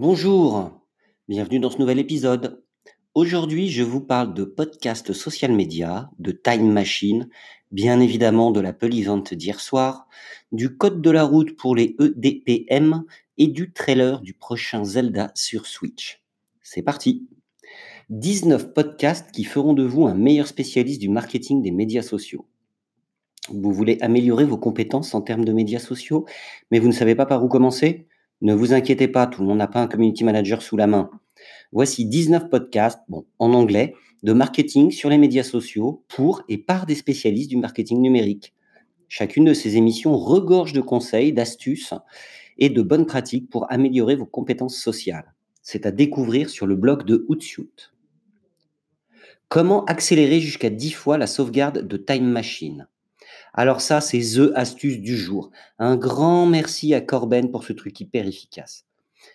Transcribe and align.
Bonjour, 0.00 0.80
bienvenue 1.28 1.60
dans 1.60 1.68
ce 1.68 1.76
nouvel 1.76 1.98
épisode. 1.98 2.64
Aujourd'hui, 3.12 3.68
je 3.68 3.82
vous 3.82 4.00
parle 4.00 4.32
de 4.32 4.44
podcast 4.44 5.12
social 5.12 5.52
media, 5.52 6.10
de 6.18 6.32
Time 6.32 6.72
Machine, 6.72 7.28
bien 7.70 8.00
évidemment 8.00 8.50
de 8.50 8.60
l'Apple 8.60 8.94
Event 8.94 9.22
d'hier 9.30 9.60
soir, 9.60 10.08
du 10.52 10.74
code 10.74 11.02
de 11.02 11.10
la 11.10 11.24
route 11.24 11.54
pour 11.54 11.76
les 11.76 11.96
EDPM 12.00 13.04
et 13.36 13.48
du 13.48 13.74
trailer 13.74 14.22
du 14.22 14.32
prochain 14.32 14.84
Zelda 14.84 15.32
sur 15.34 15.66
Switch. 15.66 16.22
C'est 16.62 16.80
parti 16.80 17.28
19 18.08 18.72
podcasts 18.72 19.30
qui 19.32 19.44
feront 19.44 19.74
de 19.74 19.84
vous 19.84 20.06
un 20.06 20.14
meilleur 20.14 20.46
spécialiste 20.46 21.02
du 21.02 21.10
marketing 21.10 21.60
des 21.60 21.72
médias 21.72 22.00
sociaux. 22.00 22.46
Vous 23.50 23.74
voulez 23.74 23.98
améliorer 24.00 24.46
vos 24.46 24.56
compétences 24.56 25.14
en 25.14 25.20
termes 25.20 25.44
de 25.44 25.52
médias 25.52 25.78
sociaux, 25.78 26.24
mais 26.70 26.78
vous 26.78 26.88
ne 26.88 26.94
savez 26.94 27.14
pas 27.14 27.26
par 27.26 27.44
où 27.44 27.48
commencer? 27.48 28.06
Ne 28.42 28.54
vous 28.54 28.72
inquiétez 28.72 29.08
pas, 29.08 29.26
tout 29.26 29.42
le 29.42 29.48
monde 29.48 29.58
n'a 29.58 29.66
pas 29.66 29.82
un 29.82 29.86
community 29.86 30.24
manager 30.24 30.62
sous 30.62 30.76
la 30.76 30.86
main. 30.86 31.10
Voici 31.72 32.06
19 32.06 32.48
podcasts, 32.48 33.00
bon, 33.08 33.26
en 33.38 33.52
anglais, 33.52 33.94
de 34.22 34.32
marketing 34.32 34.90
sur 34.90 35.10
les 35.10 35.18
médias 35.18 35.42
sociaux 35.42 36.04
pour 36.08 36.42
et 36.48 36.58
par 36.58 36.86
des 36.86 36.94
spécialistes 36.94 37.50
du 37.50 37.56
marketing 37.56 38.00
numérique. 38.00 38.54
Chacune 39.08 39.44
de 39.44 39.54
ces 39.54 39.76
émissions 39.76 40.16
regorge 40.16 40.72
de 40.72 40.80
conseils, 40.80 41.32
d'astuces 41.32 41.94
et 42.58 42.70
de 42.70 42.82
bonnes 42.82 43.06
pratiques 43.06 43.50
pour 43.50 43.70
améliorer 43.70 44.16
vos 44.16 44.26
compétences 44.26 44.76
sociales. 44.76 45.34
C'est 45.62 45.86
à 45.86 45.90
découvrir 45.90 46.48
sur 46.48 46.66
le 46.66 46.76
blog 46.76 47.04
de 47.04 47.24
Hootsuite. 47.28 47.92
Comment 49.48 49.84
accélérer 49.86 50.40
jusqu'à 50.40 50.70
10 50.70 50.92
fois 50.92 51.18
la 51.18 51.26
sauvegarde 51.26 51.86
de 51.86 51.96
Time 51.96 52.26
Machine? 52.26 52.86
Alors 53.52 53.80
ça, 53.80 54.00
c'est 54.00 54.20
The 54.20 54.52
Astuce 54.54 55.00
du 55.00 55.16
jour. 55.16 55.50
Un 55.78 55.96
grand 55.96 56.46
merci 56.46 56.94
à 56.94 57.00
Corben 57.00 57.50
pour 57.50 57.64
ce 57.64 57.72
truc 57.72 57.98
hyper 58.00 58.26
efficace. 58.26 58.84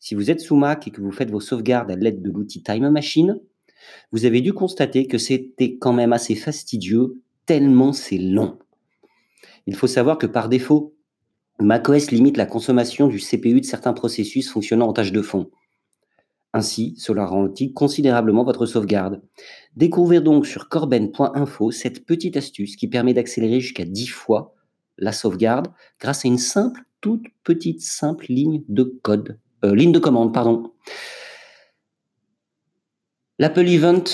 Si 0.00 0.14
vous 0.14 0.30
êtes 0.30 0.40
sous 0.40 0.56
Mac 0.56 0.86
et 0.86 0.90
que 0.90 1.00
vous 1.00 1.12
faites 1.12 1.30
vos 1.30 1.40
sauvegardes 1.40 1.90
à 1.90 1.96
l'aide 1.96 2.22
de 2.22 2.30
l'outil 2.30 2.62
Time 2.62 2.88
Machine, 2.90 3.38
vous 4.12 4.24
avez 4.24 4.40
dû 4.40 4.52
constater 4.52 5.06
que 5.06 5.18
c'était 5.18 5.76
quand 5.76 5.92
même 5.92 6.12
assez 6.12 6.34
fastidieux, 6.34 7.20
tellement 7.46 7.92
c'est 7.92 8.18
long. 8.18 8.58
Il 9.66 9.76
faut 9.76 9.86
savoir 9.86 10.18
que 10.18 10.26
par 10.26 10.48
défaut, 10.48 10.94
macOS 11.60 12.10
limite 12.10 12.36
la 12.36 12.46
consommation 12.46 13.08
du 13.08 13.18
CPU 13.18 13.60
de 13.60 13.66
certains 13.66 13.92
processus 13.92 14.50
fonctionnant 14.50 14.88
en 14.88 14.92
tâche 14.92 15.12
de 15.12 15.22
fond. 15.22 15.50
Ainsi, 16.54 16.94
cela 16.96 17.26
ralentit 17.26 17.74
considérablement 17.74 18.42
votre 18.42 18.64
sauvegarde. 18.64 19.20
Découvrez 19.76 20.20
donc 20.20 20.46
sur 20.46 20.68
corben.info 20.68 21.70
cette 21.70 22.06
petite 22.06 22.36
astuce 22.36 22.76
qui 22.76 22.88
permet 22.88 23.14
d'accélérer 23.14 23.60
jusqu'à 23.60 23.84
10 23.84 24.06
fois 24.06 24.54
la 24.96 25.12
sauvegarde 25.12 25.68
grâce 26.00 26.24
à 26.24 26.28
une 26.28 26.38
simple, 26.38 26.82
toute 27.00 27.26
petite, 27.44 27.82
simple 27.82 28.26
ligne 28.28 28.64
de 28.68 28.82
code, 29.02 29.38
euh, 29.64 29.74
ligne 29.74 29.92
de 29.92 29.98
commande, 29.98 30.32
pardon. 30.32 30.72
L'Apple 33.38 33.68
Event, 33.68 34.04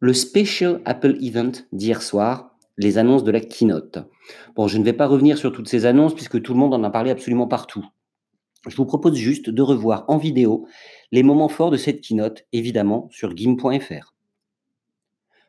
le 0.00 0.12
Special 0.12 0.80
Apple 0.84 1.16
Event 1.22 1.52
d'hier 1.72 2.02
soir, 2.02 2.56
les 2.76 2.98
annonces 2.98 3.24
de 3.24 3.30
la 3.30 3.40
keynote. 3.40 3.98
Bon, 4.56 4.66
je 4.66 4.78
ne 4.78 4.84
vais 4.84 4.92
pas 4.92 5.06
revenir 5.06 5.38
sur 5.38 5.52
toutes 5.52 5.68
ces 5.68 5.86
annonces 5.86 6.14
puisque 6.14 6.42
tout 6.42 6.52
le 6.52 6.58
monde 6.58 6.74
en 6.74 6.82
a 6.82 6.90
parlé 6.90 7.10
absolument 7.10 7.46
partout. 7.46 7.86
Je 8.68 8.76
vous 8.76 8.86
propose 8.86 9.16
juste 9.16 9.50
de 9.50 9.62
revoir 9.62 10.04
en 10.08 10.18
vidéo 10.18 10.66
les 11.10 11.22
moments 11.22 11.48
forts 11.48 11.70
de 11.70 11.76
cette 11.76 12.00
keynote, 12.00 12.44
évidemment 12.52 13.08
sur 13.10 13.36
gim.fr. 13.36 14.14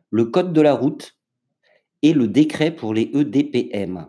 Le 0.10 0.26
code 0.26 0.54
de 0.54 0.62
la 0.62 0.74
route 0.74 1.18
et 2.02 2.14
le 2.14 2.28
décret 2.28 2.76
pour 2.76 2.94
les 2.94 3.12
EDPM. 3.14 4.08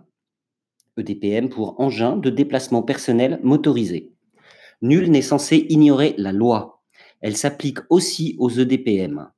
EDPM 0.96 1.48
pour 1.48 1.80
engin 1.80 2.16
de 2.16 2.30
déplacement 2.30 2.82
personnel 2.82 3.40
motorisé. 3.42 4.12
Nul 4.80 5.10
n'est 5.10 5.22
censé 5.22 5.66
ignorer 5.68 6.14
la 6.18 6.32
loi. 6.32 6.82
Elle 7.20 7.36
s'applique 7.36 7.78
aussi 7.90 8.36
aux 8.38 8.50
EDPM. 8.50 9.30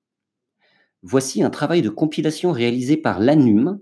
Voici 1.03 1.43
un 1.43 1.51
travail 1.51 1.83
de 1.83 1.89
compilation 1.89 2.53
réalisé 2.53 2.97
par 2.97 3.21
l'ANUM, 3.21 3.79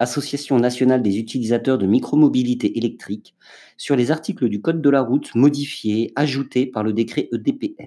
Association 0.00 0.58
nationale 0.58 1.02
des 1.02 1.18
utilisateurs 1.18 1.78
de 1.78 1.86
micromobilité 1.86 2.76
électrique, 2.78 3.34
sur 3.76 3.94
les 3.94 4.10
articles 4.10 4.48
du 4.48 4.60
Code 4.60 4.82
de 4.82 4.90
la 4.90 5.00
route 5.00 5.34
modifiés, 5.34 6.12
ajoutés 6.16 6.66
par 6.66 6.82
le 6.82 6.92
décret 6.92 7.28
EDPM. 7.32 7.86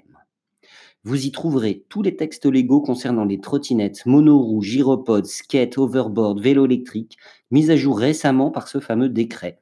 Vous 1.04 1.26
y 1.26 1.30
trouverez 1.30 1.84
tous 1.88 2.02
les 2.02 2.16
textes 2.16 2.46
légaux 2.46 2.80
concernant 2.80 3.24
les 3.24 3.40
trottinettes, 3.40 4.04
monoroues, 4.06 4.62
gyropodes, 4.62 5.26
skate, 5.26 5.78
overboard, 5.78 6.40
vélo 6.40 6.66
électrique, 6.66 7.18
mis 7.50 7.70
à 7.70 7.76
jour 7.76 7.98
récemment 7.98 8.50
par 8.50 8.68
ce 8.68 8.80
fameux 8.80 9.08
décret. 9.08 9.60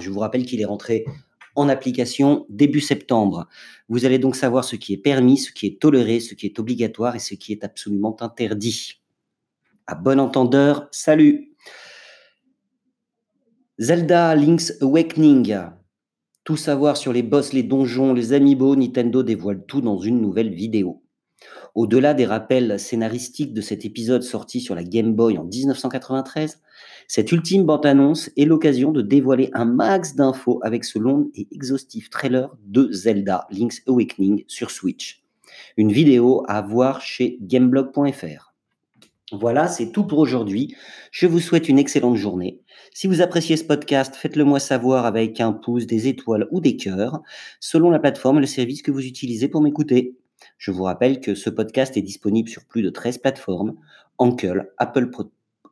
Je 0.00 0.10
vous 0.10 0.20
rappelle 0.20 0.44
qu'il 0.46 0.60
est 0.60 0.66
rentré 0.66 1.04
en 1.56 1.68
application 1.68 2.46
début 2.48 2.80
septembre. 2.80 3.48
Vous 3.88 4.04
allez 4.04 4.18
donc 4.18 4.34
savoir 4.34 4.64
ce 4.64 4.76
qui 4.76 4.94
est 4.94 4.98
permis, 4.98 5.38
ce 5.38 5.52
qui 5.52 5.66
est 5.66 5.80
toléré, 5.80 6.20
ce 6.20 6.34
qui 6.34 6.46
est 6.46 6.58
obligatoire 6.58 7.16
et 7.16 7.20
ce 7.20 7.34
qui 7.34 7.52
est 7.52 7.64
absolument 7.64 8.16
interdit. 8.20 9.00
À 9.86 9.94
bon 9.94 10.20
entendeur, 10.20 10.88
salut 10.90 11.49
Zelda 13.82 14.34
Link's 14.34 14.74
Awakening. 14.82 15.56
Tout 16.44 16.58
savoir 16.58 16.98
sur 16.98 17.14
les 17.14 17.22
boss, 17.22 17.54
les 17.54 17.62
donjons, 17.62 18.12
les 18.12 18.34
amiibo, 18.34 18.76
Nintendo 18.76 19.22
dévoile 19.22 19.64
tout 19.66 19.80
dans 19.80 19.96
une 19.96 20.20
nouvelle 20.20 20.52
vidéo. 20.52 21.02
Au-delà 21.74 22.12
des 22.12 22.26
rappels 22.26 22.78
scénaristiques 22.78 23.54
de 23.54 23.62
cet 23.62 23.86
épisode 23.86 24.22
sorti 24.22 24.60
sur 24.60 24.74
la 24.74 24.84
Game 24.84 25.14
Boy 25.14 25.38
en 25.38 25.44
1993, 25.44 26.60
cette 27.08 27.32
ultime 27.32 27.64
bande-annonce 27.64 28.28
est 28.36 28.44
l'occasion 28.44 28.92
de 28.92 29.00
dévoiler 29.00 29.48
un 29.54 29.64
max 29.64 30.14
d'infos 30.14 30.60
avec 30.62 30.84
ce 30.84 30.98
long 30.98 31.30
et 31.34 31.48
exhaustif 31.50 32.10
trailer 32.10 32.54
de 32.66 32.92
Zelda 32.92 33.46
Link's 33.50 33.80
Awakening 33.86 34.44
sur 34.46 34.70
Switch. 34.70 35.24
Une 35.78 35.90
vidéo 35.90 36.44
à 36.48 36.60
voir 36.60 37.00
chez 37.00 37.38
gameblog.fr. 37.40 38.49
Voilà, 39.32 39.68
c'est 39.68 39.92
tout 39.92 40.04
pour 40.04 40.18
aujourd'hui. 40.18 40.74
Je 41.12 41.26
vous 41.26 41.38
souhaite 41.38 41.68
une 41.68 41.78
excellente 41.78 42.16
journée. 42.16 42.60
Si 42.92 43.06
vous 43.06 43.22
appréciez 43.22 43.56
ce 43.56 43.64
podcast, 43.64 44.16
faites-le 44.16 44.44
moi 44.44 44.58
savoir 44.58 45.06
avec 45.06 45.40
un 45.40 45.52
pouce, 45.52 45.86
des 45.86 46.08
étoiles 46.08 46.48
ou 46.50 46.60
des 46.60 46.76
cœurs, 46.76 47.20
selon 47.60 47.90
la 47.90 48.00
plateforme 48.00 48.38
et 48.38 48.40
le 48.40 48.46
service 48.46 48.82
que 48.82 48.90
vous 48.90 49.06
utilisez 49.06 49.48
pour 49.48 49.62
m'écouter. 49.62 50.16
Je 50.58 50.72
vous 50.72 50.82
rappelle 50.82 51.20
que 51.20 51.36
ce 51.36 51.48
podcast 51.48 51.96
est 51.96 52.02
disponible 52.02 52.48
sur 52.48 52.64
plus 52.64 52.82
de 52.82 52.90
13 52.90 53.18
plateformes, 53.18 53.74
Anchor, 54.18 54.56
Apple, 54.78 55.10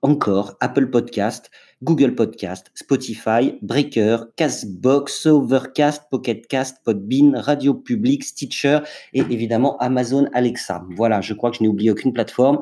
encore 0.02 0.56
Apple 0.60 0.90
Podcast, 0.90 1.50
Google 1.82 2.14
Podcast, 2.14 2.70
Spotify, 2.74 3.58
Breaker, 3.62 4.18
Castbox, 4.36 5.26
Overcast, 5.26 6.04
Pocketcast, 6.10 6.78
Podbean, 6.84 7.36
Radio 7.36 7.74
Public, 7.74 8.22
Stitcher 8.22 8.80
et 9.14 9.20
évidemment 9.30 9.76
Amazon 9.78 10.28
Alexa. 10.32 10.84
Voilà, 10.90 11.20
je 11.20 11.34
crois 11.34 11.50
que 11.50 11.56
je 11.56 11.62
n'ai 11.62 11.68
oublié 11.68 11.90
aucune 11.90 12.12
plateforme. 12.12 12.60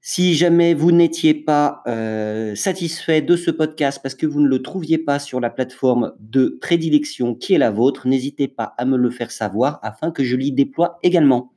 Si 0.00 0.34
jamais 0.34 0.74
vous 0.74 0.92
n'étiez 0.92 1.34
pas 1.34 1.82
euh, 1.86 2.54
satisfait 2.54 3.20
de 3.20 3.36
ce 3.36 3.50
podcast 3.50 4.00
parce 4.02 4.14
que 4.14 4.26
vous 4.26 4.40
ne 4.40 4.48
le 4.48 4.62
trouviez 4.62 4.96
pas 4.96 5.18
sur 5.18 5.40
la 5.40 5.50
plateforme 5.50 6.14
de 6.20 6.56
prédilection 6.60 7.34
qui 7.34 7.54
est 7.54 7.58
la 7.58 7.70
vôtre, 7.70 8.06
n'hésitez 8.06 8.48
pas 8.48 8.74
à 8.78 8.84
me 8.84 8.96
le 8.96 9.10
faire 9.10 9.30
savoir 9.30 9.80
afin 9.82 10.10
que 10.10 10.24
je 10.24 10.36
l'y 10.36 10.52
déploie 10.52 10.98
également. 11.02 11.52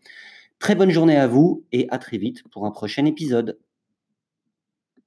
Très 0.59 0.75
bonne 0.75 0.91
journée 0.91 1.17
à 1.17 1.27
vous 1.27 1.63
et 1.71 1.87
à 1.89 1.97
très 1.97 2.17
vite 2.17 2.43
pour 2.49 2.65
un 2.65 2.71
prochain 2.71 3.05
épisode. 3.05 3.57